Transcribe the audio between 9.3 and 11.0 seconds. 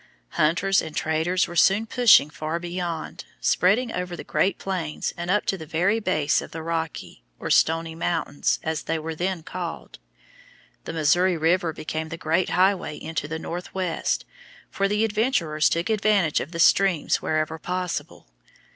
called. The